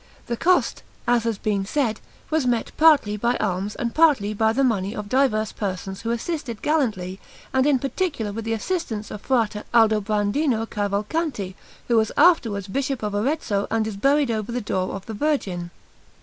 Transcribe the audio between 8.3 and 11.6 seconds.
with the assistance of Frate Aldobrandino Cavalcanti,